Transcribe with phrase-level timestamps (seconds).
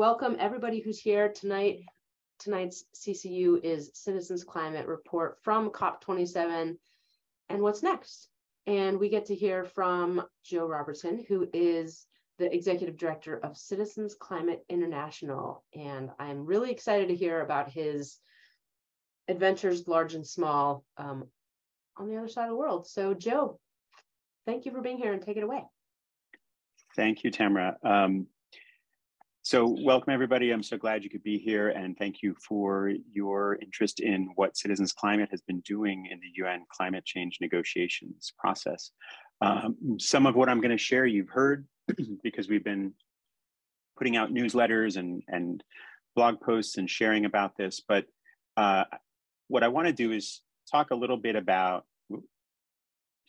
[0.00, 1.80] welcome everybody who's here tonight.
[2.38, 6.78] Tonight's CCU is Citizens Climate Report from COP27
[7.50, 8.30] and what's next.
[8.66, 12.06] And we get to hear from Joe Robertson, who is
[12.38, 15.64] the executive director of Citizens Climate International.
[15.74, 18.16] And I'm really excited to hear about his
[19.28, 21.26] adventures, large and small, um,
[21.98, 22.86] on the other side of the world.
[22.86, 23.60] So, Joe,
[24.46, 25.62] thank you for being here and take it away.
[26.96, 27.76] Thank you, Tamara.
[27.82, 28.28] Um,
[29.50, 30.52] so welcome everybody.
[30.52, 34.56] I'm so glad you could be here and thank you for your interest in what
[34.56, 38.92] Citizens Climate has been doing in the UN climate change negotiations process.
[39.40, 41.66] Um, some of what I'm gonna share you've heard
[42.22, 42.92] because we've been
[43.98, 45.64] putting out newsletters and, and
[46.14, 48.04] blog posts and sharing about this, but
[48.56, 48.84] uh,
[49.48, 51.86] what I wanna do is talk a little bit about,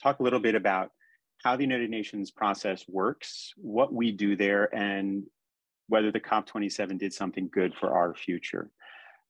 [0.03, 0.91] talk a little bit about
[1.43, 5.23] how the United Nations process works, what we do there, and
[5.87, 8.69] whether the COP27 did something good for our future.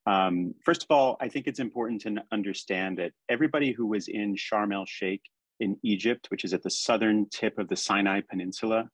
[0.06, 4.36] Um, first of all, I think it's important to understand that everybody who was in
[4.36, 5.22] Sharm el Sheikh
[5.60, 8.90] in Egypt, which is at the southern tip of the Sinai Peninsula,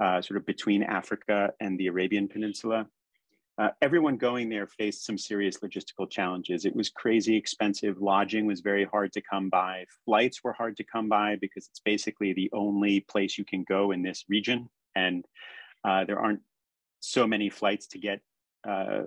[0.00, 2.86] uh, sort of between Africa and the Arabian Peninsula,
[3.58, 6.64] uh, everyone going there faced some serious logistical challenges.
[6.64, 8.00] It was crazy expensive.
[8.00, 9.84] Lodging was very hard to come by.
[10.04, 13.90] Flights were hard to come by because it's basically the only place you can go
[13.90, 14.68] in this region.
[14.94, 15.24] And
[15.84, 16.40] uh, there aren't
[17.00, 18.20] so many flights to get
[18.68, 19.02] uh,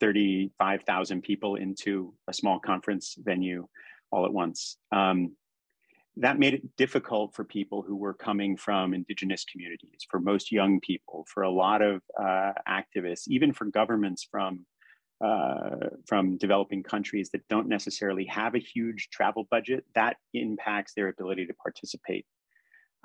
[0.00, 3.68] 35,000 people into a small conference venue
[4.10, 4.76] all at once.
[4.90, 5.36] Um,
[6.16, 10.78] that made it difficult for people who were coming from indigenous communities, for most young
[10.80, 14.66] people, for a lot of uh, activists, even for governments from
[15.24, 19.84] uh, from developing countries that don't necessarily have a huge travel budget.
[19.94, 22.26] That impacts their ability to participate.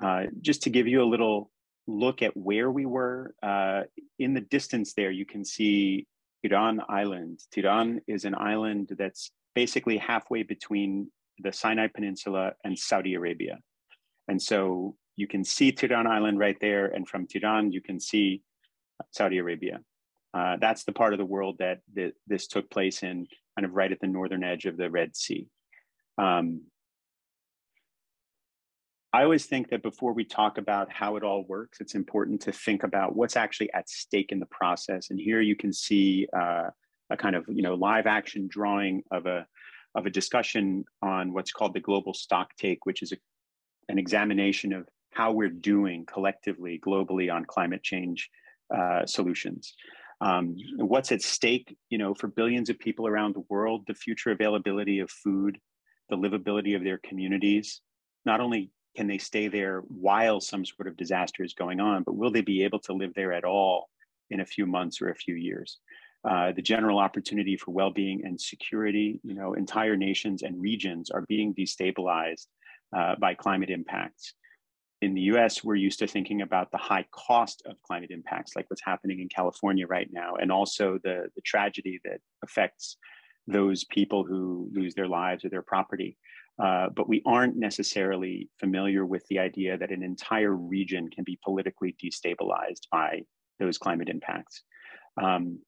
[0.02, 1.50] Uh, just to give you a little
[1.88, 3.82] look at where we were, uh,
[4.18, 6.06] in the distance there, you can see
[6.44, 7.40] Tiran Island.
[7.52, 13.58] Tiran is an island that's basically halfway between the Sinai Peninsula and Saudi Arabia.
[14.28, 16.86] And so you can see Tiran Island right there.
[16.86, 18.42] And from Tiran, you can see
[19.12, 19.80] Saudi Arabia.
[20.34, 23.26] Uh, that's the part of the world that, that this took place in,
[23.56, 25.46] kind of right at the northern edge of the Red Sea.
[26.18, 26.62] Um,
[29.12, 32.52] I always think that before we talk about how it all works, it's important to
[32.52, 35.08] think about what's actually at stake in the process.
[35.10, 36.68] And here you can see uh,
[37.10, 39.46] a kind of you know live action drawing of a
[39.94, 43.16] of a discussion on what's called the global stock take, which is a,
[43.88, 48.28] an examination of how we're doing collectively globally on climate change
[48.74, 49.74] uh, solutions.
[50.20, 54.32] Um, what's at stake, you know, for billions of people around the world, the future
[54.32, 55.58] availability of food,
[56.10, 57.80] the livability of their communities,
[58.26, 62.16] not only can they stay there while some sort of disaster is going on, but
[62.16, 63.88] will they be able to live there at all
[64.30, 65.78] in a few months or a few years?
[66.28, 71.24] Uh, the general opportunity for well-being and security, you know, entire nations and regions are
[71.28, 72.46] being destabilized
[72.96, 74.34] uh, by climate impacts.
[75.00, 78.68] In the US, we're used to thinking about the high cost of climate impacts, like
[78.68, 82.96] what's happening in California right now, and also the, the tragedy that affects
[83.46, 86.16] those people who lose their lives or their property.
[86.62, 91.38] Uh, but we aren't necessarily familiar with the idea that an entire region can be
[91.44, 93.20] politically destabilized by
[93.60, 94.62] those climate impacts.
[95.22, 95.60] Um,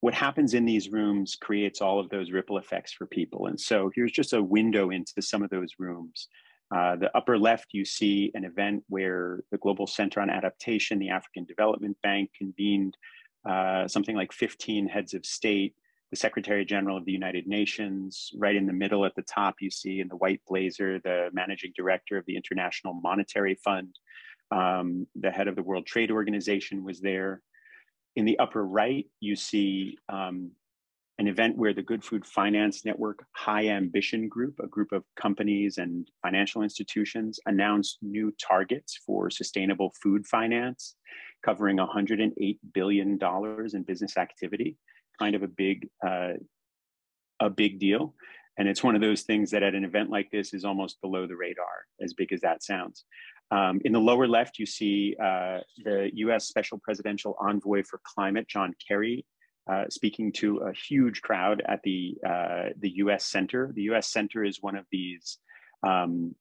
[0.00, 3.46] what happens in these rooms creates all of those ripple effects for people.
[3.46, 6.28] And so here's just a window into some of those rooms.
[6.74, 11.10] Uh, the upper left, you see an event where the Global Center on Adaptation, the
[11.10, 12.96] African Development Bank convened
[13.48, 15.74] uh, something like 15 heads of state
[16.10, 18.30] the Secretary General of the United Nations.
[18.36, 21.72] Right in the middle at the top, you see in the white blazer, the Managing
[21.76, 23.96] Director of the International Monetary Fund.
[24.50, 27.42] Um, the head of the World Trade Organization was there.
[28.16, 30.50] In the upper right, you see um,
[31.20, 35.78] an event where the Good Food Finance Network High Ambition Group, a group of companies
[35.78, 40.96] and financial institutions, announced new targets for sustainable food finance,
[41.44, 43.18] covering $108 billion
[43.72, 44.76] in business activity
[45.20, 46.34] kind of a big uh,
[47.40, 48.14] a big deal.
[48.58, 51.26] And it's one of those things that at an event like this is almost below
[51.26, 53.04] the radar, as big as that sounds.
[53.50, 58.46] Um, in the lower left, you see uh, the US Special Presidential Envoy for Climate,
[58.48, 59.24] John Kerry,
[59.70, 63.72] uh, speaking to a huge crowd at the, uh, the US Center.
[63.74, 65.38] The US Center is one of these
[65.82, 66.34] um,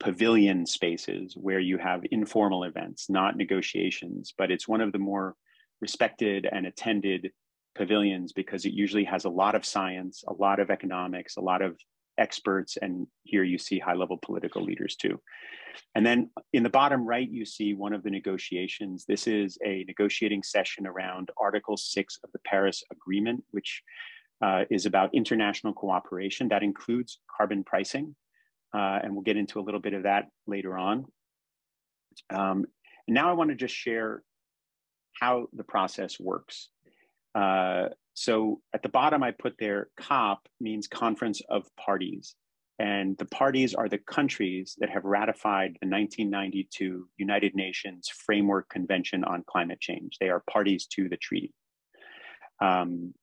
[0.00, 5.34] pavilion spaces where you have informal events, not negotiations, but it's one of the more
[5.80, 7.30] respected and attended
[7.78, 11.62] pavilions because it usually has a lot of science, a lot of economics, a lot
[11.62, 11.78] of
[12.18, 15.20] experts, and here you see high level political leaders too.
[15.94, 19.04] And then in the bottom right, you see one of the negotiations.
[19.06, 23.82] This is a negotiating session around Article 6 of the Paris Agreement, which
[24.42, 26.48] uh, is about international cooperation.
[26.48, 28.16] That includes carbon pricing,
[28.74, 31.06] uh, and we'll get into a little bit of that later on.
[32.30, 32.66] Um,
[33.06, 34.22] and now I want to just share
[35.20, 36.68] how the process works.
[37.38, 42.34] Uh, so at the bottom, I put there COP means Conference of Parties.
[42.80, 49.24] And the parties are the countries that have ratified the 1992 United Nations Framework Convention
[49.24, 50.16] on Climate Change.
[50.20, 51.54] They are parties to the treaty.
[52.60, 53.14] Um,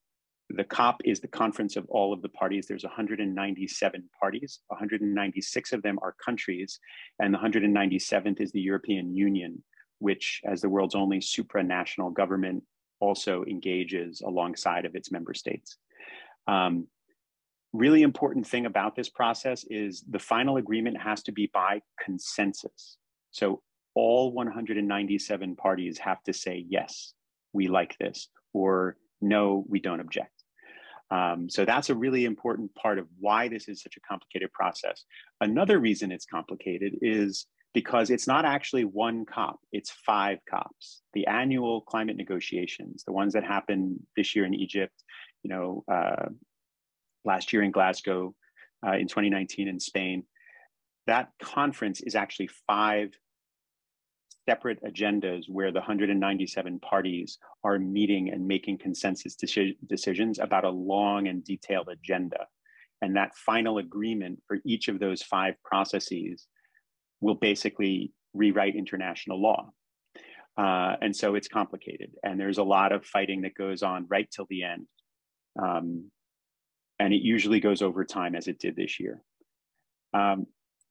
[0.50, 2.68] the COP is the conference of all of the parties.
[2.68, 4.60] There's 197 parties.
[4.68, 6.80] 196 of them are countries,
[7.20, 9.64] and the 197th is the European Union,
[10.00, 12.64] which, as the world's only supranational government,
[13.06, 15.78] also engages alongside of its member states.
[16.48, 16.88] Um,
[17.74, 22.98] really important thing about this process is the final agreement has to be by consensus.
[23.32, 23.62] So
[23.94, 27.14] all 197 parties have to say, yes,
[27.54, 30.32] we like this, or no, we don't object.
[31.12, 35.06] Um, so that's a really important part of why this is such a complicated process.
[35.40, 41.02] Another reason it's complicated is because it's not actually one COP, it's five COPs.
[41.14, 45.04] The annual climate negotiations, the ones that happen this year in Egypt,
[45.44, 46.30] you know, uh,
[47.26, 48.34] last year in Glasgow,
[48.88, 50.24] uh, in 2019 in Spain,
[51.06, 53.10] that conference is actually five
[54.48, 60.70] separate agendas where the 197 parties are meeting and making consensus deci- decisions about a
[60.70, 62.48] long and detailed agenda.
[63.02, 66.48] And that final agreement for each of those five processes
[67.26, 69.72] will basically rewrite international law.
[70.56, 72.12] Uh, and so it's complicated.
[72.24, 74.86] And there's a lot of fighting that goes on right till the end.
[75.60, 76.12] Um,
[77.00, 79.24] and it usually goes over time as it did this year.
[80.14, 80.46] Um,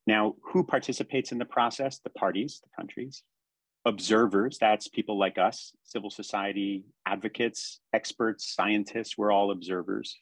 [0.08, 2.00] now, who participates in the process?
[2.00, 3.22] The parties, the countries.
[3.86, 10.18] Observers, that's people like us, civil society advocates, experts, scientists, we're all observers.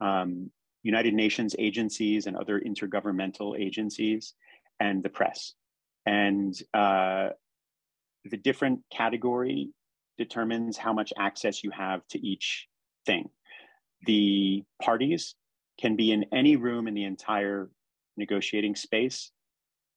[0.00, 0.50] Um,
[0.82, 4.34] United Nations agencies and other intergovernmental agencies,
[4.80, 5.54] and the press.
[6.06, 7.30] And uh,
[8.24, 9.70] the different category
[10.18, 12.68] determines how much access you have to each
[13.06, 13.30] thing.
[14.06, 15.34] The parties
[15.80, 17.70] can be in any room in the entire
[18.16, 19.30] negotiating space,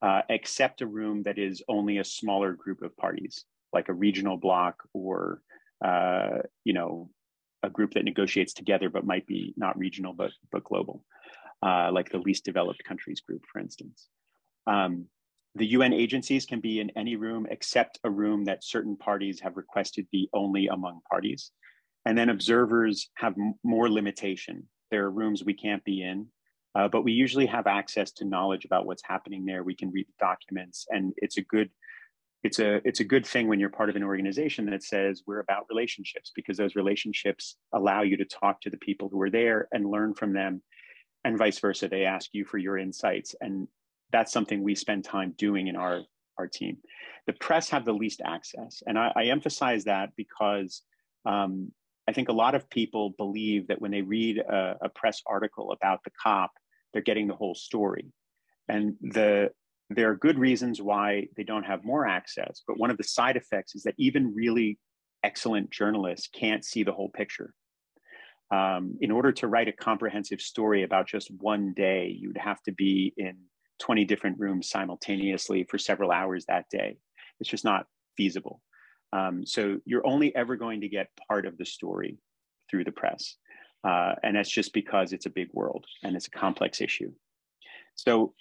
[0.01, 4.37] uh, except a room that is only a smaller group of parties, like a regional
[4.37, 5.41] bloc or,
[5.83, 7.09] uh, you know,
[7.63, 11.03] a group that negotiates together but might be not regional but, but global,
[11.63, 14.07] uh, like the least developed countries group, for instance.
[14.67, 15.05] Um,
[15.55, 19.55] the UN agencies can be in any room except a room that certain parties have
[19.55, 21.51] requested be only among parties.
[22.05, 24.67] And then observers have more limitation.
[24.91, 26.27] There are rooms we can't be in,
[26.75, 29.63] uh, but we usually have access to knowledge about what's happening there.
[29.63, 31.69] We can read the documents, and it's a good
[32.43, 35.39] it's a it's a good thing when you're part of an organization that says we're
[35.39, 39.67] about relationships because those relationships allow you to talk to the people who are there
[39.71, 40.61] and learn from them
[41.23, 43.67] and vice versa they ask you for your insights and
[44.11, 46.01] that's something we spend time doing in our,
[46.37, 46.77] our team.
[47.27, 48.83] The press have the least access.
[48.85, 50.83] And I, I emphasize that because
[51.25, 51.71] um,
[52.07, 55.71] I think a lot of people believe that when they read a, a, press article
[55.71, 56.51] about the COP,
[56.93, 58.11] they're getting the whole story.
[58.69, 59.49] And the,
[59.89, 62.61] there are good reasons why they don't have more access.
[62.67, 64.77] But one of the side effects is that even really
[65.23, 67.53] excellent journalists can't see the whole picture.
[68.51, 72.71] Um, in order to write a comprehensive story about just one day, you'd have to
[72.71, 73.37] be in
[73.79, 76.97] 20 different rooms simultaneously for several hours that day.
[77.39, 78.61] It's just not feasible.
[79.13, 82.17] Um, so you're only ever going to get part of the story
[82.69, 83.37] through the press.
[83.83, 87.11] Uh, and that's just because it's a big world and it's a complex issue.
[87.93, 88.33] So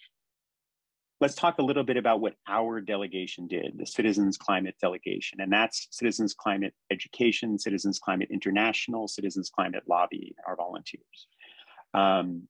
[1.21, 5.41] let's talk a little bit about what our delegation did, the Citizens Climate Delegation.
[5.41, 11.29] And that's Citizens Climate Education, Citizens Climate International, Citizens Climate Lobby, our volunteers.
[11.93, 12.49] Um,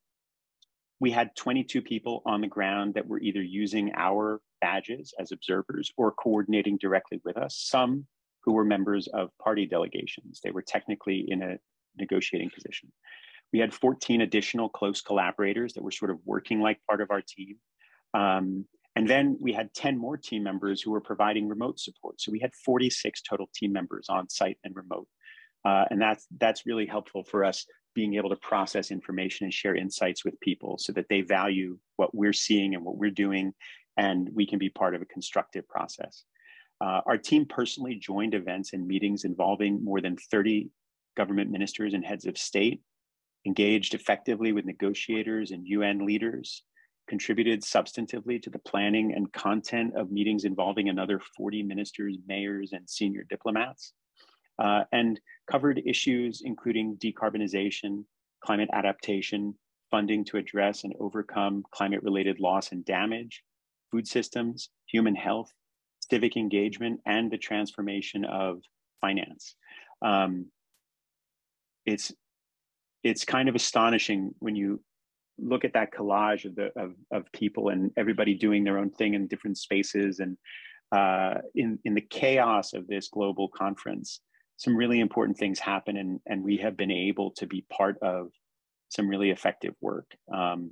[1.00, 5.90] we had 22 people on the ground that were either using our badges as observers
[5.96, 8.06] or coordinating directly with us, some
[8.44, 10.40] who were members of party delegations.
[10.42, 11.58] They were technically in a
[11.96, 12.92] negotiating position.
[13.52, 17.22] We had 14 additional close collaborators that were sort of working like part of our
[17.22, 17.56] team.
[18.12, 22.20] Um, and then we had 10 more team members who were providing remote support.
[22.20, 25.08] So we had 46 total team members on site and remote.
[25.64, 29.76] Uh, and that's, that's really helpful for us being able to process information and share
[29.76, 33.52] insights with people so that they value what we're seeing and what we're doing,
[33.96, 36.24] and we can be part of a constructive process.
[36.80, 40.70] Uh, our team personally joined events and meetings involving more than 30
[41.16, 42.80] government ministers and heads of state.
[43.46, 46.62] engaged effectively with negotiators and UN leaders,
[47.06, 52.88] contributed substantively to the planning and content of meetings involving another 40 ministers, mayors, and
[52.88, 53.92] senior diplomats,
[54.58, 55.20] uh, and
[55.50, 58.04] covered issues including decarbonization,
[58.42, 59.54] climate adaptation,
[59.90, 63.42] funding to address and overcome climate related loss and damage,
[63.90, 65.52] food systems, human health,
[66.10, 68.60] civic engagement, and the transformation of
[69.00, 69.56] finance.
[70.02, 70.46] Um,
[71.86, 72.12] it's
[73.02, 74.80] it's kind of astonishing when you
[75.38, 79.14] look at that collage of the of, of people and everybody doing their own thing
[79.14, 80.36] in different spaces and
[80.92, 84.20] uh, in in the chaos of this global conference
[84.64, 88.28] some really important things happen and and we have been able to be part of
[88.88, 90.70] some really effective work um,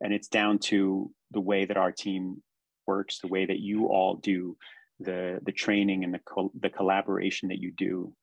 [0.00, 2.42] and it's down to the way that our team
[2.86, 4.56] works the way that you all do
[5.00, 8.14] the the training and the co- the collaboration that you do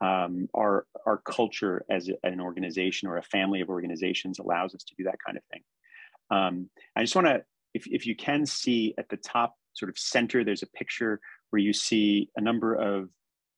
[0.00, 4.94] um, our our culture as an organization or a family of organizations allows us to
[4.96, 5.62] do that kind of thing.
[6.30, 7.42] Um, I just want to,
[7.74, 11.20] if if you can see at the top sort of center, there's a picture
[11.50, 13.10] where you see a number of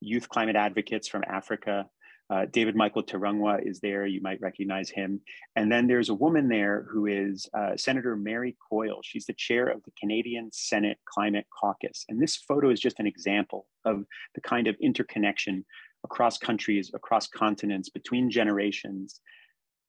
[0.02, 1.86] youth climate advocates from Africa.
[2.30, 4.06] Uh, David Michael Terungwa is there.
[4.06, 5.20] You might recognize him.
[5.54, 9.00] And then there's a woman there who is uh, Senator Mary Coyle.
[9.02, 12.06] She's the chair of the Canadian Senate Climate Caucus.
[12.08, 14.04] And this photo is just an example of
[14.34, 15.64] the kind of interconnection
[16.04, 19.20] across countries, across continents, between generations,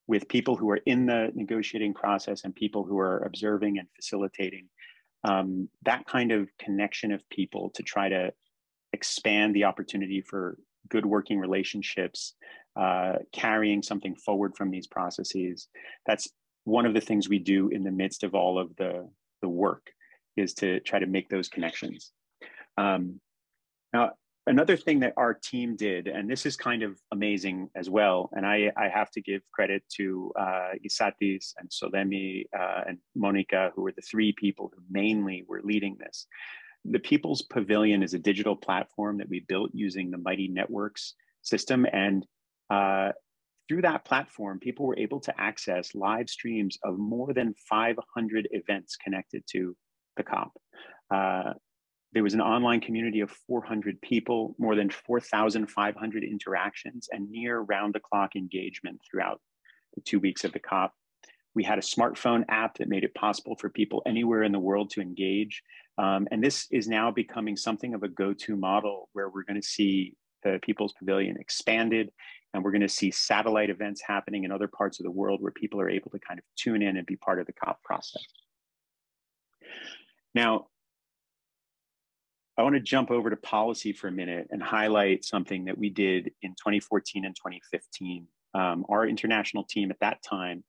[0.07, 4.67] with people who are in the negotiating process and people who are observing and facilitating.
[5.23, 8.33] Um, that kind of connection of people to try to
[8.93, 10.57] expand the opportunity for
[10.89, 12.35] good working relationships,
[12.75, 15.67] uh, carrying something forward from these processes.
[16.05, 16.27] That's
[16.63, 19.09] one of the things we do in the midst of all of the,
[19.41, 19.91] the work
[20.37, 22.11] is to try to make those connections.
[22.77, 23.19] Um,
[23.93, 24.11] now,
[24.47, 28.45] another thing that our team did, and this is kind of amazing as well, and
[28.45, 33.83] I, I have to give credit to uh, Isatis and Solemi uh, and Monica, who
[33.83, 36.27] were the three people who mainly were leading this.
[36.85, 41.85] The People's Pavilion is a digital platform that we built using the Mighty Networks system.
[41.91, 42.25] And
[42.69, 43.11] uh,
[43.67, 48.97] through that platform, people were able to access live streams of more than 500 events
[48.97, 49.75] connected to
[50.17, 50.51] the COP.
[51.09, 51.53] Uh,
[52.13, 57.95] there was an online community of 400 people, more than 4,500 interactions, and near round
[57.95, 59.41] the clock engagement throughout
[59.95, 60.93] the two weeks of the COP.
[61.55, 64.91] We had a smartphone app that made it possible for people anywhere in the world
[64.91, 65.63] to engage.
[65.97, 69.61] Um, and this is now becoming something of a go to model where we're going
[69.61, 72.11] to see the People's Pavilion expanded
[72.53, 75.51] and we're going to see satellite events happening in other parts of the world where
[75.51, 78.23] people are able to kind of tune in and be part of the COP process.
[80.35, 80.67] Now,
[82.57, 85.89] I want to jump over to policy for a minute and highlight something that we
[85.89, 88.27] did in 2014 and 2015.
[88.53, 90.63] Um, our international team at that time,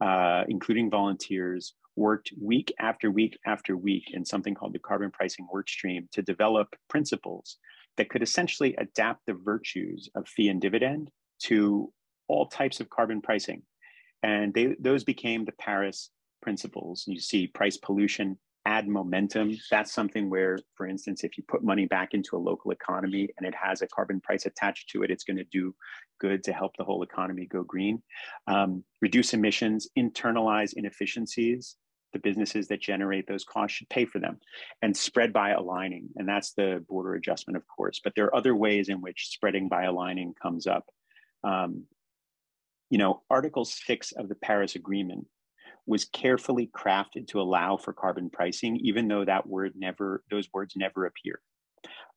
[0.00, 5.46] uh, including volunteers, worked week after week after week in something called the carbon pricing
[5.52, 7.58] workstream to develop principles
[7.96, 11.92] that could essentially adapt the virtues of fee and dividend to
[12.28, 13.62] all types of carbon pricing.
[14.22, 17.04] And they, those became the Paris principles.
[17.06, 19.56] You see price pollution, add momentum.
[19.70, 23.46] That's something where, for instance, if you put money back into a local economy and
[23.46, 25.74] it has a carbon price attached to it, it's going to do
[26.20, 28.02] good to help the whole economy go green.
[28.46, 31.76] Um, reduce emissions, internalize inefficiencies.
[32.12, 34.40] The businesses that generate those costs should pay for them
[34.82, 36.08] and spread by aligning.
[36.16, 38.00] And that's the border adjustment, of course.
[38.02, 40.86] But there are other ways in which spreading by aligning comes up.
[41.44, 41.84] Um,
[42.90, 45.26] you know, Article 6 of the Paris Agreement
[45.86, 50.74] was carefully crafted to allow for carbon pricing, even though that word never, those words
[50.76, 51.40] never appear.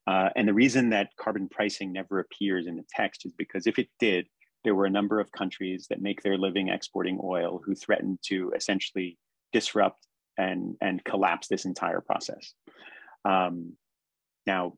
[0.06, 3.78] Uh, and the reason that carbon pricing never appears in the text is because if
[3.78, 4.26] it did,
[4.62, 8.52] there were a number of countries that make their living exporting oil who threatened to
[8.56, 9.18] essentially
[9.52, 10.06] disrupt
[10.38, 12.54] and, and collapse this entire process.
[13.24, 13.74] Um,
[14.46, 14.74] now,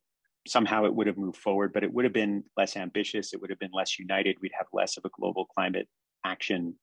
[0.47, 3.33] somehow it would have moved forward, but it would have been less ambitious.
[3.33, 4.37] It would have been less united.
[4.41, 5.89] We'd have less of a global climate
[6.25, 6.77] action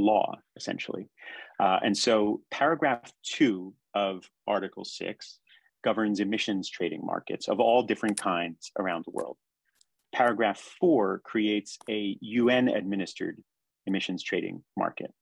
[0.00, 1.08] law, essentially.
[1.58, 5.38] Uh, and so, paragraph two of Article 6
[5.82, 9.36] governs emissions trading markets of all different kinds around the world.
[10.14, 13.42] Paragraph four creates a UN administered
[13.86, 15.12] emissions trading market.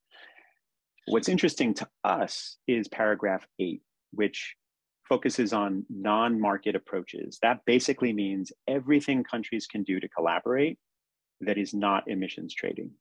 [1.07, 3.81] What's interesting to us is paragraph eight,
[4.11, 4.55] which
[5.07, 7.39] focuses on non market approaches.
[7.41, 10.77] That basically means everything countries can do to collaborate
[11.41, 12.91] that is not emissions trading.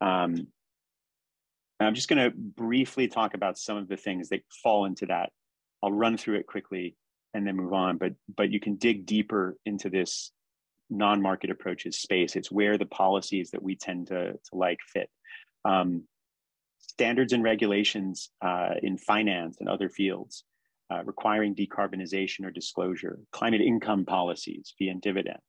[0.00, 0.48] Um,
[1.80, 5.30] I'm just going to briefly talk about some of the things that fall into that.
[5.82, 6.96] I'll run through it quickly
[7.34, 10.32] and then move on, but but you can dig deeper into this
[10.88, 12.36] non-market approaches space.
[12.36, 15.10] It's where the policies that we tend to, to like fit.
[15.64, 16.04] Um,
[16.78, 20.44] standards and regulations uh, in finance and other fields
[20.90, 25.40] uh, requiring decarbonization or disclosure, climate income policies via dividend,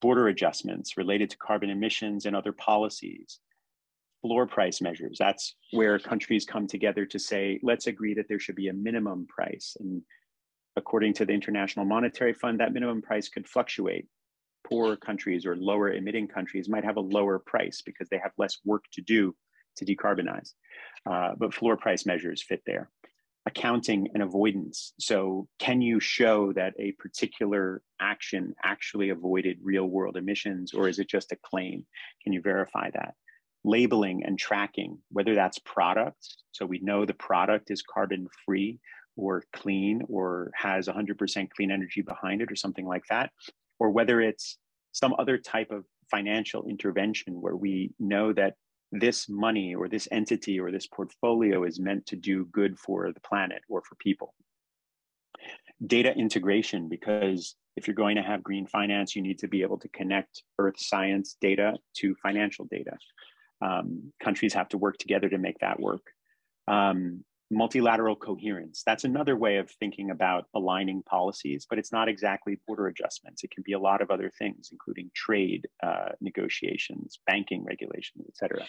[0.00, 3.38] border adjustments related to carbon emissions and other policies,
[4.24, 5.18] floor price measures.
[5.20, 9.26] That's where countries come together to say, let's agree that there should be a minimum
[9.26, 9.76] price.
[9.78, 10.00] And
[10.76, 14.06] according to the International Monetary Fund, that minimum price could fluctuate.
[14.66, 18.56] Poor countries or lower emitting countries might have a lower price because they have less
[18.64, 19.36] work to do
[19.76, 20.54] to decarbonize.
[21.04, 22.90] Uh, but floor price measures fit there.
[23.44, 24.94] Accounting and avoidance.
[24.98, 30.98] So, can you show that a particular action actually avoided real world emissions, or is
[30.98, 31.84] it just a claim?
[32.22, 33.16] Can you verify that?
[33.64, 38.78] Labeling and tracking, whether that's products, so we know the product is carbon free
[39.16, 43.30] or clean or has 100% clean energy behind it or something like that,
[43.78, 44.58] or whether it's
[44.92, 48.54] some other type of financial intervention where we know that
[48.92, 53.20] this money or this entity or this portfolio is meant to do good for the
[53.20, 54.34] planet or for people.
[55.84, 59.78] Data integration, because if you're going to have green finance, you need to be able
[59.78, 62.92] to connect earth science data to financial data
[63.66, 63.86] um,
[64.26, 66.04] countries have to work together to make that work.
[66.76, 72.54] Um, multilateral coherence, that's another way of thinking about aligning policies, but it's not exactly
[72.66, 73.44] border adjustments.
[73.44, 78.36] It can be a lot of other things, including trade uh, negotiations, banking regulations, et
[78.40, 78.64] cetera.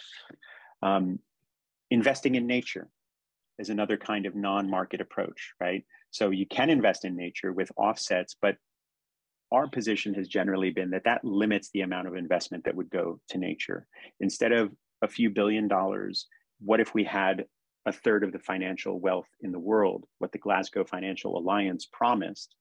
[0.87, 1.19] Um,
[1.89, 2.87] investing in nature
[3.57, 5.83] is another kind of non-market approach, right?
[6.11, 8.55] So you can invest in nature with offsets, but
[9.51, 13.19] our position has generally been that that limits the amount of investment that would go
[13.29, 13.87] to nature.
[14.19, 14.65] Instead of
[15.05, 16.27] a few billion dollars,
[16.59, 17.45] what if we had
[17.85, 22.55] a third of the financial wealth in the world, what the Glasgow Financial Alliance promised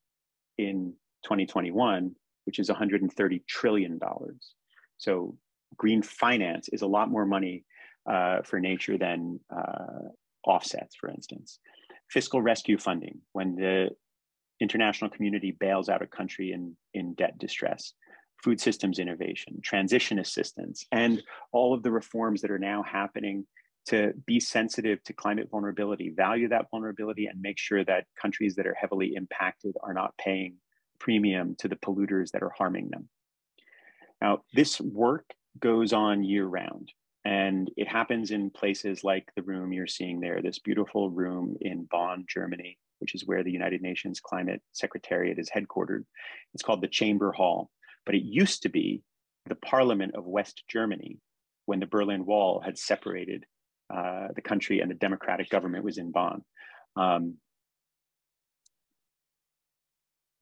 [0.59, 0.93] in
[1.25, 4.55] 2021, which is 130 trillion dollars.
[4.99, 5.37] So
[5.77, 7.65] green finance is a lot more money
[8.09, 10.09] uh, for nature than uh,
[10.47, 11.59] offsets, for instance.
[12.11, 13.89] Fiscal rescue funding, when the
[14.61, 17.95] international community bails out a country in, in debt distress,
[18.45, 23.47] food systems innovation, transition assistance, and all of the reforms that are now happening
[23.87, 28.67] to be sensitive to climate vulnerability, value that vulnerability, and make sure that countries that
[28.67, 30.57] are heavily impacted are not paying
[30.99, 33.09] premium to the polluters that are harming them.
[34.21, 35.25] Now, this work
[35.59, 36.93] goes on year round,
[37.25, 41.85] and it happens in places like the room you're seeing there, this beautiful room in
[41.91, 46.05] Bonn, Germany, which is where the United Nations Climate Secretariat is headquartered.
[46.53, 47.71] It's called the Chamber Hall,
[48.07, 49.03] but it used to be
[49.47, 51.19] the Parliament of West Germany
[51.67, 53.45] when the Berlin Wall had separated
[53.95, 56.43] uh, the country and the democratic government was in Bonn.
[56.97, 57.37] Um,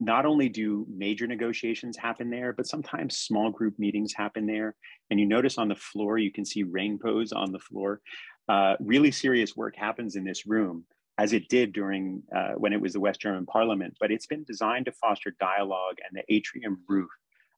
[0.01, 4.75] not only do major negotiations happen there, but sometimes small group meetings happen there.
[5.11, 8.01] And you notice on the floor, you can see rainbows on the floor.
[8.49, 10.85] Uh, really serious work happens in this room
[11.19, 14.45] as it did during uh, when it was the West German Parliament, but it's been
[14.45, 17.11] designed to foster dialogue, and the atrium roof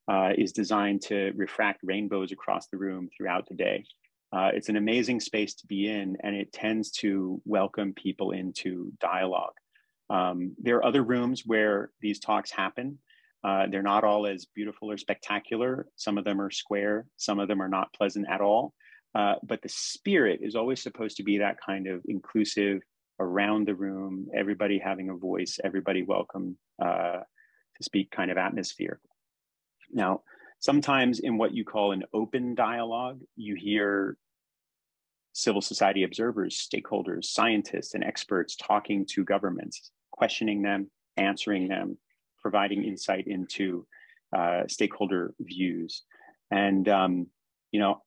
[0.08, 3.84] uh, is designed to refract rainbows across the room throughout the day.
[4.32, 8.92] Uh, it's an amazing space to be in, and it tends to welcome people into
[9.00, 9.54] dialogue.
[10.10, 12.98] Um, there are other rooms where these talks happen.
[13.42, 15.86] Uh, they're not all as beautiful or spectacular.
[15.96, 18.74] Some of them are square, some of them are not pleasant at all.
[19.14, 22.80] Uh, but the spirit is always supposed to be that kind of inclusive,
[23.20, 27.20] around the room, everybody having a voice, everybody welcome uh,
[27.76, 29.00] to speak kind of atmosphere.
[29.94, 30.22] Now,
[30.58, 34.16] sometimes in what you call an open dialogue, you hear
[35.32, 41.98] civil society observers, stakeholders, scientists, and experts talking to governments, questioning them, answering them,
[42.38, 43.86] providing insight into
[44.36, 46.02] uh, stakeholder views.
[46.50, 47.26] And, um,
[47.72, 48.02] you know,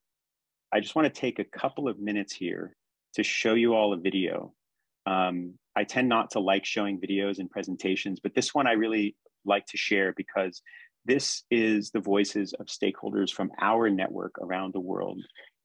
[0.72, 2.76] I just want to take a couple of minutes here
[3.16, 4.54] to show you all a video
[5.08, 9.16] um, I tend not to like showing videos and presentations, but this one I really
[9.46, 10.62] like to share because
[11.08, 15.22] this is the voices of stakeholders from our network around the world.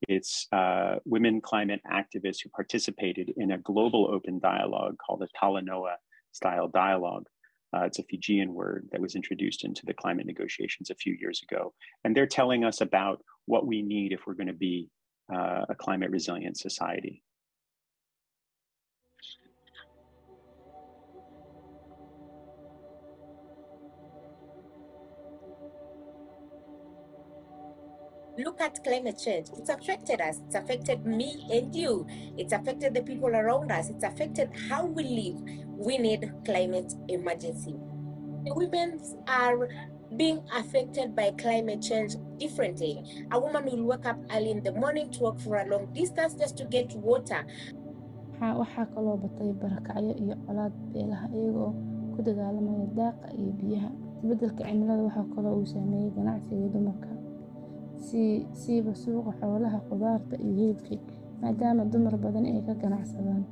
[0.09, 5.96] It's uh, women climate activists who participated in a global open dialogue called the Talanoa
[6.31, 7.26] style dialogue.
[7.74, 11.42] Uh, it's a Fijian word that was introduced into the climate negotiations a few years
[11.48, 11.72] ago.
[12.05, 14.90] And they're telling us about what we need if we're going to be
[15.35, 17.22] uh, a climate resilient society.
[28.44, 29.46] Look at climate change.
[29.59, 30.37] It's affected us.
[30.46, 32.07] It's affected me and you.
[32.37, 33.88] It's affected the people around us.
[33.90, 35.38] It's affected how we live.
[35.87, 37.74] We need climate emergency.
[38.44, 39.68] The women are
[40.16, 42.94] being affected by climate change differently.
[43.31, 46.35] A woman will wake up early in the morning to walk for a long distance
[46.35, 47.42] just to get water.
[48.61, 51.70] waxaa kaloo batay barakacyo iyo colaad beelaha iyagoo
[52.14, 53.90] ku dagaalamaya daaqa iyo biyaha
[54.66, 57.09] cimilada waxaa kaloo uu saameeyey ganacsiga dumarka
[58.02, 60.74] siiba suuqa xoolaha khudaarta iyo
[61.42, 63.44] maadaama dumar badan ay ka ganacsadaan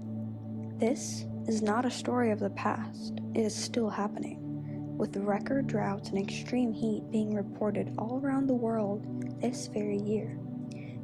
[0.79, 4.39] This is not a story of the past, it is still happening.
[4.97, 9.01] With record droughts and extreme heat being reported all around the world
[9.41, 10.39] this very year.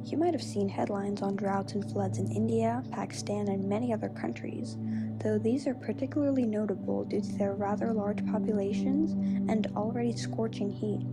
[0.03, 4.09] You might have seen headlines on droughts and floods in India, Pakistan, and many other
[4.09, 4.77] countries,
[5.21, 9.11] though these are particularly notable due to their rather large populations
[9.49, 11.05] and already scorching heat.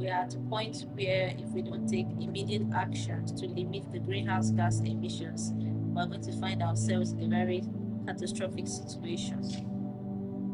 [0.00, 3.98] We are at a point where if we don't take immediate actions to limit the
[3.98, 7.62] greenhouse gas emissions, we're going to find ourselves in a very
[8.06, 9.42] catastrophic situation.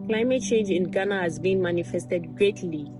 [0.08, 2.90] Climate change in Ghana has been manifested greatly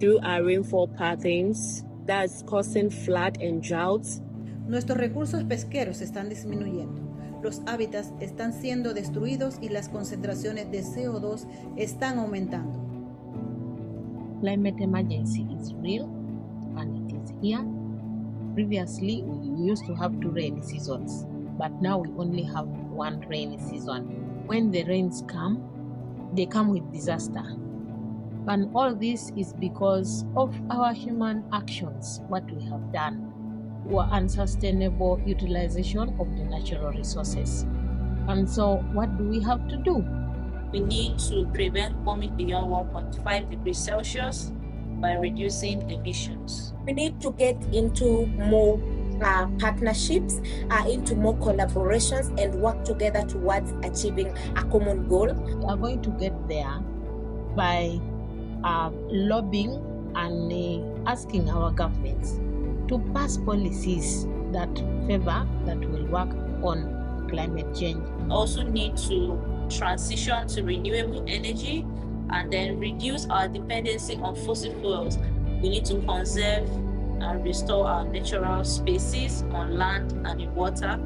[0.00, 4.22] through our rainfall patterns that's causing flood and droughts.
[4.66, 7.00] Nuestros recursos pesqueros están disminuyendo,
[7.44, 12.79] los hábitats están siendo destruidos y las concentraciones de CO2 están aumentando.
[14.40, 16.04] Climate emergency is real
[16.78, 17.62] and it is here.
[18.54, 21.26] Previously, we used to have two rainy seasons,
[21.58, 24.46] but now we only have one rainy season.
[24.46, 25.62] When the rains come,
[26.34, 27.44] they come with disaster.
[28.48, 33.30] And all this is because of our human actions, what we have done,
[33.92, 37.66] our unsustainable utilization of the natural resources.
[38.26, 40.19] And so, what do we have to do?
[40.72, 44.52] We need to prevent warming beyond 1.5 degrees Celsius
[45.00, 46.74] by reducing emissions.
[46.86, 48.80] We need to get into more
[49.22, 55.32] uh, partnerships, uh, into more collaborations, and work together towards achieving a common goal.
[55.32, 56.78] We are going to get there
[57.56, 58.00] by
[58.64, 59.74] uh, lobbying
[60.14, 62.38] and uh, asking our governments
[62.88, 64.74] to pass policies that
[65.06, 66.30] favor, that will work
[66.62, 68.04] on climate change.
[68.30, 69.38] Also, need to
[69.70, 71.84] transition to renewable energy
[72.30, 75.18] and then reduce our dependency on fossil fuels.
[75.62, 76.68] We need to conserve
[77.20, 80.98] and restore our natural spaces on land and in water.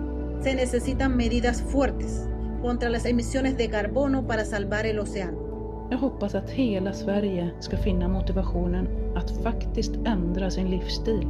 [0.42, 2.28] Se necesitan medidas fuertes
[2.62, 5.44] contra las emisiones de carbono para salvar el océano.
[5.90, 11.26] Jag hoppas att hela Sverige ska finna motivationen att faktiskt ändra sin livsstil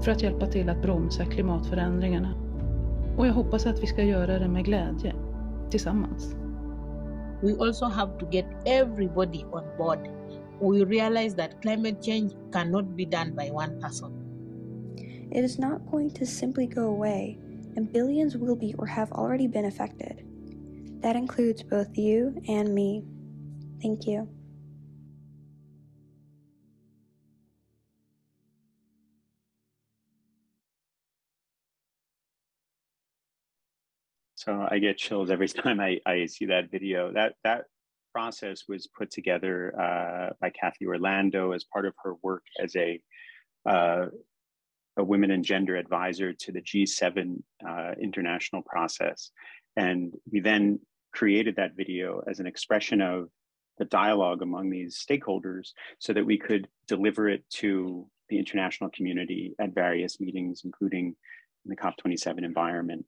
[0.00, 2.34] för att hjälpa till att bromsa klimatförändringarna.
[3.16, 5.14] Och jag hoppas att vi ska göra det med glädje,
[5.70, 6.34] tillsammans.
[7.42, 10.08] We also have to get everybody on board.
[10.60, 14.12] We realize that climate change cannot be done by one person.
[15.30, 17.38] It is not going to simply go away,
[17.76, 20.24] and billions will be or have already been affected.
[21.02, 23.04] That includes both you and me.
[23.82, 24.28] Thank you.
[34.46, 37.12] So I get chills every time I, I see that video.
[37.12, 37.64] That that
[38.14, 43.00] process was put together uh, by Cathy Orlando as part of her work as a
[43.68, 44.06] uh,
[44.98, 49.30] a women and gender advisor to the G7 uh, international process,
[49.76, 50.80] and we then
[51.12, 53.28] created that video as an expression of
[53.78, 59.54] the dialogue among these stakeholders, so that we could deliver it to the international community
[59.60, 61.14] at various meetings, including
[61.64, 63.04] in the COP27 environment.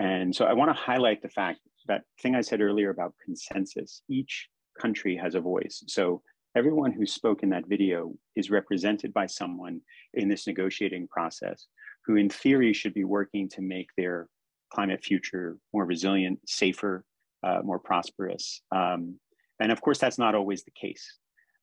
[0.00, 4.02] And so I want to highlight the fact that thing I said earlier about consensus.
[4.08, 4.48] Each
[4.80, 5.84] country has a voice.
[5.86, 6.22] So
[6.56, 9.80] everyone who spoke in that video is represented by someone
[10.14, 11.66] in this negotiating process
[12.06, 14.28] who, in theory, should be working to make their
[14.72, 17.04] climate future more resilient, safer,
[17.42, 18.62] uh, more prosperous.
[18.72, 19.18] Um,
[19.60, 21.18] and of course, that's not always the case.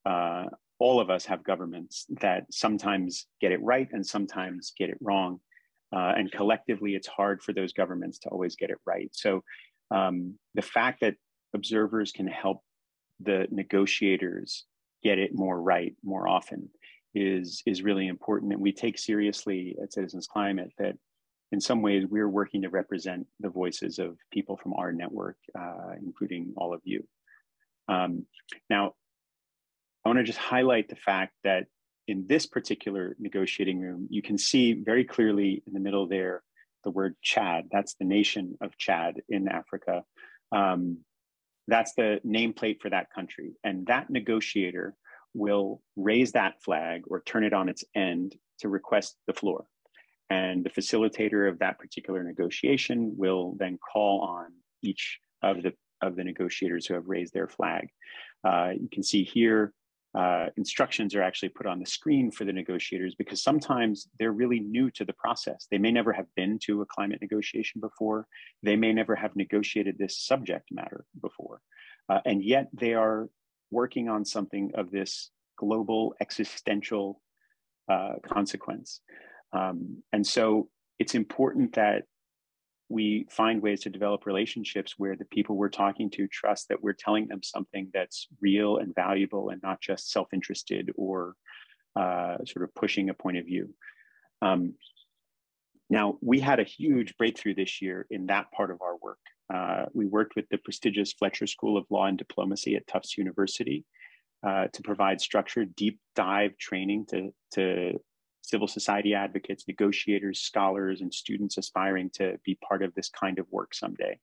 [0.05, 0.45] Uh,
[0.79, 5.39] all of us have governments that sometimes get it right and sometimes get it wrong.
[5.95, 9.09] Uh, and collectively, it's hard for those governments to always get it right.
[9.13, 9.43] So
[9.91, 11.15] um, the fact that
[11.53, 12.61] observers can help
[13.19, 14.65] the negotiators
[15.03, 16.69] get it more right more often
[17.15, 18.53] is is really important.
[18.53, 20.95] And we take seriously at Citizens Climate that
[21.51, 25.93] in some ways we're working to represent the voices of people from our network, uh,
[26.05, 27.07] including all of you.
[27.87, 28.25] Um,
[28.69, 28.93] now,
[30.03, 31.67] I want to just highlight the fact that
[32.07, 36.43] in this particular negotiating room, you can see very clearly in the middle there
[36.83, 37.67] the word Chad.
[37.71, 40.03] That's the nation of Chad in Africa.
[40.51, 40.99] Um,
[41.67, 43.51] that's the nameplate for that country.
[43.63, 44.95] And that negotiator
[45.33, 49.65] will raise that flag or turn it on its end to request the floor.
[50.29, 54.47] And the facilitator of that particular negotiation will then call on
[54.81, 57.87] each of the of the negotiators who have raised their flag.
[58.43, 59.73] Uh, you can see here
[60.15, 64.59] uh, instructions are actually put on the screen for the negotiators because sometimes they're really
[64.59, 65.67] new to the process.
[65.69, 68.27] They may never have been to a climate negotiation before.
[68.63, 71.61] They may never have negotiated this subject matter before.
[72.09, 73.29] Uh, and yet they are
[73.69, 77.21] working on something of this global existential
[77.91, 79.01] uh, consequence.
[79.53, 82.03] Um, and so it's important that
[82.89, 86.93] we find ways to develop relationships where the people we're talking to trust that we're
[86.93, 91.35] telling them something that's real and valuable and not just self-interested or
[91.97, 93.73] uh, sort of pushing a point of view.
[94.41, 94.75] Um,
[95.89, 99.19] now, we had a huge breakthrough this year in that part of our work.
[99.53, 103.85] Uh, we worked with the prestigious Fletcher School of Law and Diplomacy at Tufts University
[104.45, 107.99] uh, to provide structured deep dive training to, to
[108.47, 113.51] civil society advocates, negotiators, scholars, and students aspiring to be part of this kind of
[113.51, 114.17] work someday.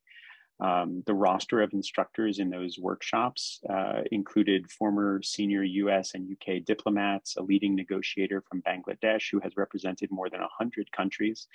[0.61, 6.65] Um, the roster of instructors in those workshops uh, included former senior US and UK
[6.65, 11.47] diplomats, a leading negotiator from Bangladesh who has represented more than 100 countries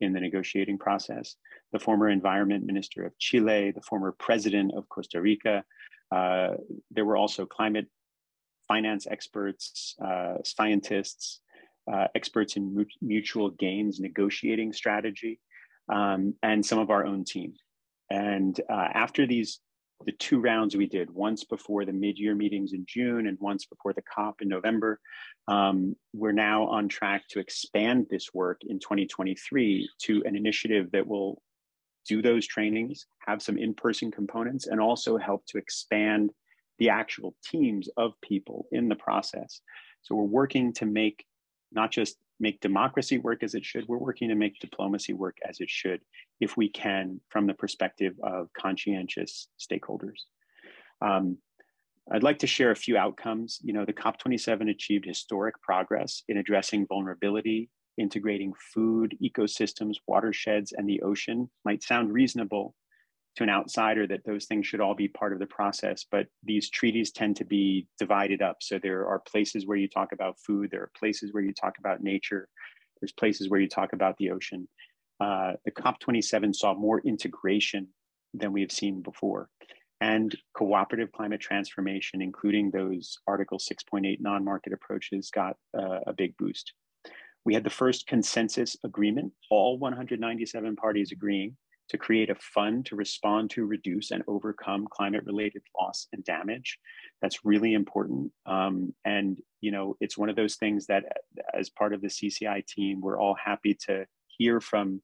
[0.00, 1.34] in the negotiating process,
[1.72, 5.64] the former environment minister of Chile, the former president of Costa Rica.
[6.12, 6.50] Uh,
[6.92, 7.88] there were also climate
[8.68, 11.41] finance experts, uh, scientists,
[11.90, 15.40] uh, experts in mutual gains negotiating strategy,
[15.88, 17.54] um, and some of our own team.
[18.10, 19.60] And uh, after these,
[20.04, 23.92] the two rounds we did, once before the mid-year meetings in June and once before
[23.92, 25.00] the COP in November,
[25.48, 31.06] um, we're now on track to expand this work in 2023 to an initiative that
[31.06, 31.40] will
[32.06, 36.30] do those trainings, have some in-person components, and also help to expand
[36.78, 39.60] the actual teams of people in the process.
[40.02, 41.24] So we're working to make
[41.74, 45.60] not just make democracy work as it should, we're working to make diplomacy work as
[45.60, 46.00] it should,
[46.40, 50.22] if we can, from the perspective of conscientious stakeholders.
[51.00, 51.38] Um,
[52.10, 53.60] I'd like to share a few outcomes.
[53.62, 60.88] You know, the COP27 achieved historic progress in addressing vulnerability, integrating food, ecosystems, watersheds, and
[60.88, 61.48] the ocean.
[61.64, 62.74] Might sound reasonable,
[63.36, 66.04] to an outsider that those things should all be part of the process.
[66.10, 68.58] But these treaties tend to be divided up.
[68.60, 71.74] So there are places where you talk about food, there are places where you talk
[71.78, 72.48] about nature,
[73.00, 74.68] there's places where you talk about the ocean.
[75.20, 77.88] Uh, the COP27 saw more integration
[78.34, 79.48] than we have seen before.
[80.00, 86.36] And cooperative climate transformation, including those Article 6.8 non market approaches, got uh, a big
[86.36, 86.72] boost.
[87.44, 91.56] We had the first consensus agreement, all 197 parties agreeing
[91.92, 96.78] to create a fund to respond to, reduce, and overcome climate related loss and damage.
[97.20, 98.32] That's really important.
[98.46, 101.04] Um, and, you know, it's one of those things that
[101.52, 105.02] as part of the CCI team, we're all happy to hear from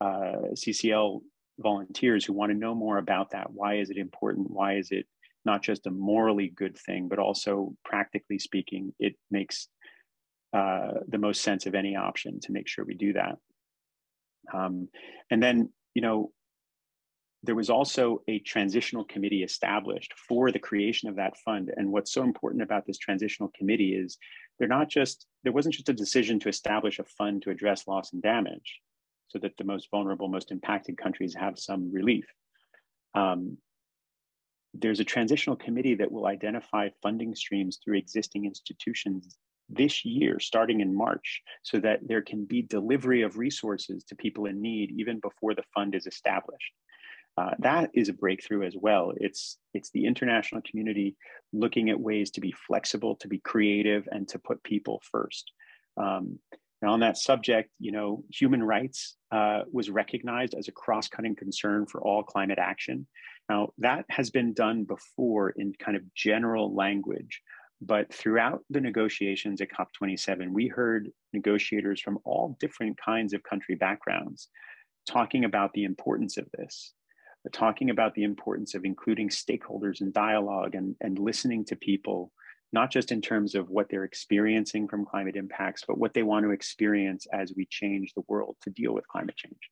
[0.00, 1.20] uh, CCL
[1.58, 3.52] volunteers who want to know more about that.
[3.52, 4.50] Why is it important?
[4.50, 5.06] Why is it
[5.44, 9.68] not just a morally good thing, but also practically speaking, it makes
[10.54, 13.36] uh, the most sense of any option to make sure we do that.
[14.54, 14.88] Um,
[15.30, 16.32] and then you know,
[17.42, 21.70] there was also a transitional committee established for the creation of that fund.
[21.74, 24.18] And what's so important about this transitional committee is
[24.58, 28.12] they're not just, there wasn't just a decision to establish a fund to address loss
[28.12, 28.80] and damage
[29.28, 32.26] so that the most vulnerable, most impacted countries have some relief.
[33.14, 33.56] Um,
[34.74, 39.36] there's a transitional committee that will identify funding streams through existing institutions
[39.70, 44.46] this year, starting in March, so that there can be delivery of resources to people
[44.46, 46.72] in need even before the fund is established.
[47.36, 49.12] Uh, that is a breakthrough as well.
[49.16, 51.16] It's it's the international community
[51.52, 55.52] looking at ways to be flexible, to be creative, and to put people first.
[55.96, 56.38] Um,
[56.82, 62.00] on that subject, you know, human rights uh, was recognized as a cross-cutting concern for
[62.00, 63.06] all climate action.
[63.50, 67.42] Now, that has been done before in kind of general language,
[67.80, 73.74] but throughout the negotiations at COP27, we heard negotiators from all different kinds of country
[73.74, 74.48] backgrounds
[75.08, 76.92] talking about the importance of this,
[77.52, 82.30] talking about the importance of including stakeholders in dialogue and, and listening to people,
[82.70, 86.44] not just in terms of what they're experiencing from climate impacts, but what they want
[86.44, 89.70] to experience as we change the world to deal with climate change.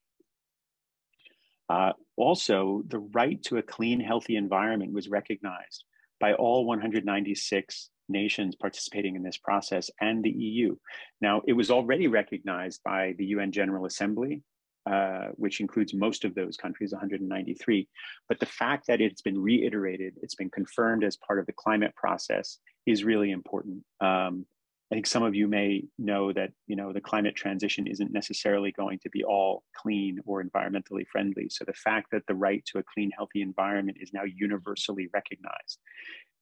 [1.68, 5.84] Uh, also, the right to a clean, healthy environment was recognized
[6.18, 10.76] by all 196 nations participating in this process and the EU.
[11.20, 14.42] Now, it was already recognized by the UN General Assembly,
[14.88, 17.88] uh, which includes most of those countries, 193.
[18.28, 21.94] But the fact that it's been reiterated, it's been confirmed as part of the climate
[21.94, 23.84] process is really important.
[24.00, 24.46] Um,
[24.90, 28.72] I think some of you may know that you know the climate transition isn't necessarily
[28.72, 31.48] going to be all clean or environmentally friendly.
[31.50, 35.78] So the fact that the right to a clean, healthy environment is now universally recognized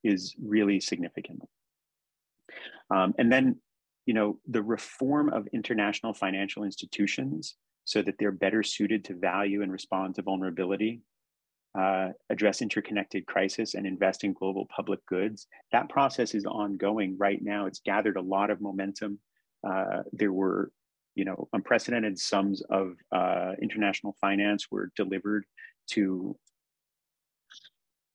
[0.03, 1.41] is really significant.
[2.89, 3.57] Um, and then,
[4.05, 9.61] you know, the reform of international financial institutions so that they're better suited to value
[9.61, 11.01] and respond to vulnerability,
[11.77, 15.47] uh, address interconnected crisis, and invest in global public goods.
[15.71, 17.65] That process is ongoing right now.
[17.65, 19.19] It's gathered a lot of momentum.
[19.67, 20.71] Uh, there were,
[21.15, 25.45] you know, unprecedented sums of uh, international finance were delivered
[25.91, 26.37] to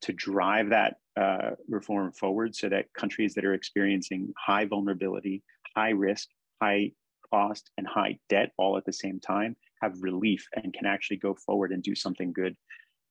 [0.03, 5.43] to drive that uh, reform forward so that countries that are experiencing high vulnerability,
[5.77, 6.29] high risk,
[6.61, 6.91] high
[7.33, 11.37] cost, and high debt all at the same time have relief and can actually go
[11.47, 12.57] forward and do something good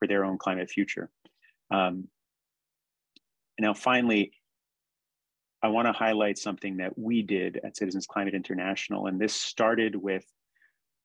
[0.02, 1.10] for their own climate future.
[1.70, 2.08] Um,
[3.60, 4.34] now, finally,
[5.62, 9.96] I want to highlight something that we did at Citizens Climate International, and this started
[9.96, 10.26] with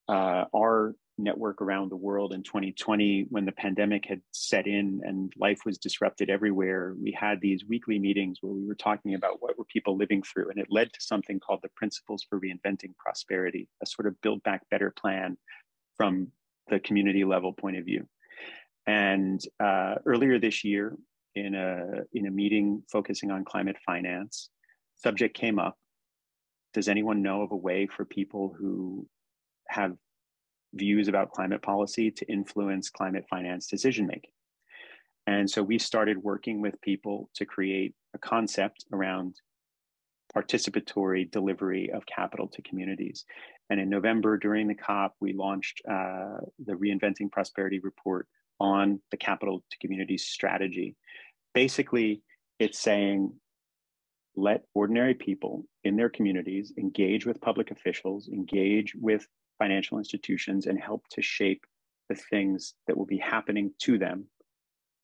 [0.09, 5.33] uh, our network around the world in 2020 when the pandemic had set in and
[5.37, 9.57] life was disrupted everywhere we had these weekly meetings where we were talking about what
[9.57, 13.67] were people living through and it led to something called the principles for reinventing prosperity
[13.81, 15.35] a sort of build back better plan
[15.95, 16.27] from
[16.69, 18.07] the community level point of view
[18.87, 20.95] and uh, earlier this year
[21.35, 24.49] in a in a meeting focusing on climate finance
[24.95, 25.77] subject came up
[26.73, 29.07] does anyone know of a way for people who
[29.67, 29.95] have
[30.73, 34.31] views about climate policy to influence climate finance decision making.
[35.25, 39.35] And so we started working with people to create a concept around
[40.35, 43.25] participatory delivery of capital to communities.
[43.69, 48.27] And in November, during the COP, we launched uh, the Reinventing Prosperity report
[48.59, 50.95] on the capital to communities strategy.
[51.53, 52.21] Basically,
[52.59, 53.33] it's saying
[54.35, 60.79] let ordinary people in their communities engage with public officials, engage with financial institutions and
[60.79, 61.65] help to shape
[62.09, 64.25] the things that will be happening to them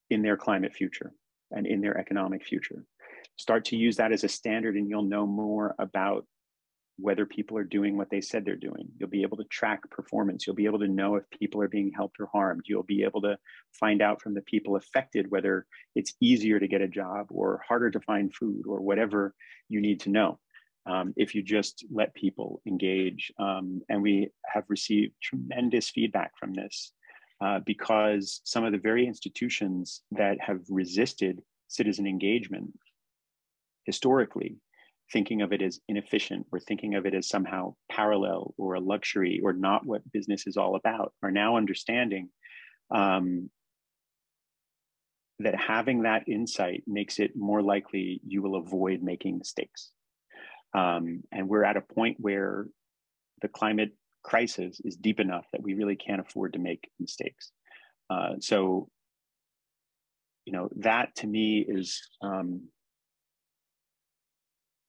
[0.09, 1.11] in their climate future
[1.51, 2.85] and in their economic future.
[3.37, 6.25] Start to use that as a standard, and you'll know more about
[6.97, 8.87] whether people are doing what they said they're doing.
[8.97, 10.45] You'll be able to track performance.
[10.45, 12.63] You'll be able to know if people are being helped or harmed.
[12.65, 13.37] You'll be able to
[13.71, 17.89] find out from the people affected whether it's easier to get a job or harder
[17.89, 19.33] to find food or whatever
[19.69, 20.39] you need to know
[20.85, 23.31] um, if you just let people engage.
[23.39, 26.91] Um, and we have received tremendous feedback from this
[27.43, 32.71] uh, because some of the very institutions that have resisted citizen engagement
[33.85, 34.57] historically,
[35.13, 39.39] thinking of it as inefficient or thinking of it as somehow parallel or a luxury
[39.43, 42.29] or not what business is all about, are now understanding
[42.93, 43.49] um,
[45.39, 49.91] that having that insight makes it more likely you will avoid making mistakes.
[50.73, 52.65] Um, and we're at a point where
[53.41, 53.91] the climate
[54.23, 57.51] crisis is deep enough that we really can't afford to make mistakes.
[58.09, 58.89] Uh, so,
[60.45, 62.63] you know, that to me is um,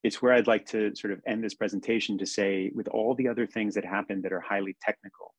[0.05, 3.27] it's where I'd like to sort of end this presentation to say, with all the
[3.27, 5.35] other things that happen that are highly technical,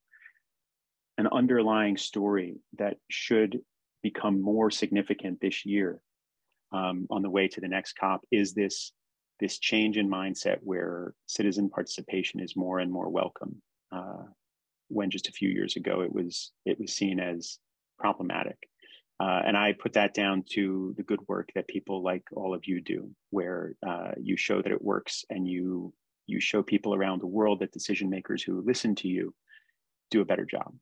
[1.20, 3.62] an underlying story that should
[4.02, 6.00] become more significant this year
[6.72, 8.92] um, on the way to the next COP is this
[9.40, 13.62] this change in mindset where citizen participation is more and more welcome.
[13.92, 14.24] Uh,
[14.88, 17.60] when just a few years ago it was it was seen as
[18.00, 18.58] problematic,
[19.20, 22.66] uh, and I put that down to the good work that people like all of
[22.66, 25.94] you do, where uh, you show that it works and you
[26.28, 29.34] you show people around the world that decision makers who listen to you
[30.10, 30.74] do a better job.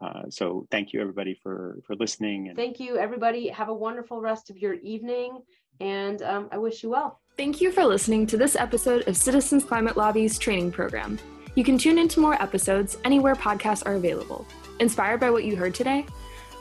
[0.00, 2.48] Uh, so thank you everybody for for listening.
[2.48, 3.48] And- thank you everybody.
[3.48, 5.38] Have a wonderful rest of your evening,
[5.80, 7.20] and um, I wish you well.
[7.36, 11.18] Thank you for listening to this episode of Citizens Climate Lobby's training program.
[11.54, 14.44] You can tune into more episodes anywhere podcasts are available.
[14.80, 16.04] Inspired by what you heard today?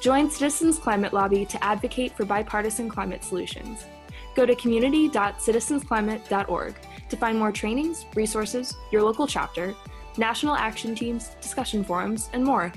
[0.03, 3.85] Join Citizens Climate Lobby to advocate for bipartisan climate solutions.
[4.35, 6.75] Go to community.citizensclimate.org
[7.07, 9.73] to find more trainings, resources, your local chapter,
[10.17, 12.73] national action teams, discussion forums, and more.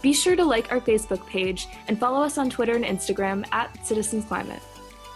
[0.00, 3.86] Be sure to like our Facebook page and follow us on Twitter and Instagram at
[3.86, 4.62] Citizens Climate.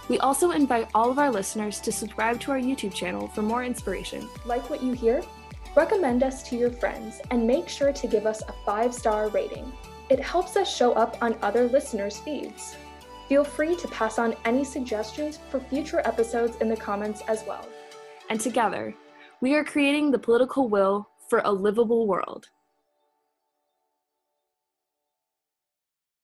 [0.09, 3.65] We also invite all of our listeners to subscribe to our YouTube channel for more
[3.65, 4.29] inspiration.
[4.45, 5.25] Like what you hear?
[5.75, 9.73] Recommend us to your friends and make sure to give us a five star rating.
[10.09, 12.77] It helps us show up on other listeners' feeds.
[13.29, 17.67] Feel free to pass on any suggestions for future episodes in the comments as well.
[18.31, 18.95] And together,
[19.41, 22.49] we are creating the political will for a livable world.